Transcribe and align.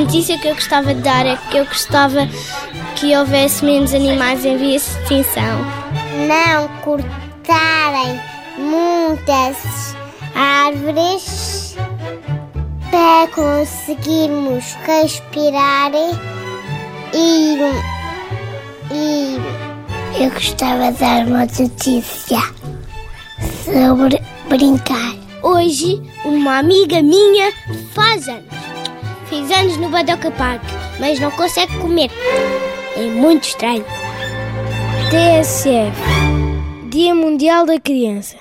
notícia 0.00 0.36
que 0.38 0.48
eu 0.48 0.54
gostava 0.54 0.92
de 0.92 1.02
dar 1.02 1.24
é 1.24 1.36
que 1.50 1.56
eu 1.56 1.64
gostava 1.66 2.26
que 2.96 3.16
houvesse 3.16 3.64
menos 3.64 3.94
animais 3.94 4.44
em 4.44 4.56
via 4.56 4.70
de 4.70 4.84
extinção. 4.84 5.60
Não 6.26 6.68
cortarem 6.82 8.20
muitas 8.58 9.94
árvores 10.34 11.76
para 12.90 13.28
conseguirmos 13.28 14.74
respirar 14.84 15.92
e, 17.12 17.56
e 18.90 19.36
eu 20.20 20.30
gostava 20.30 20.90
de 20.90 20.98
dar 20.98 21.26
uma 21.26 21.40
notícia 21.40 22.40
sobre 23.64 24.20
brincar. 24.48 25.14
Hoje, 25.42 26.02
uma 26.24 26.58
amiga 26.58 27.02
minha 27.02 27.52
faz 27.92 28.28
anos. 28.28 28.63
Fez 29.34 29.50
anos 29.50 29.76
no 29.78 29.88
Badoca 29.88 30.30
Park, 30.30 30.62
mas 31.00 31.18
não 31.18 31.28
consegue 31.32 31.76
comer. 31.78 32.08
É 32.96 33.00
muito 33.10 33.48
estranho. 33.48 33.84
TSF 35.10 35.90
Dia 36.88 37.16
Mundial 37.16 37.66
da 37.66 37.80
Criança 37.80 38.36